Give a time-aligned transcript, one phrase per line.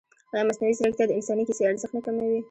[0.33, 2.39] ایا مصنوعي ځیرکتیا د انساني کیسې ارزښت نه کموي؟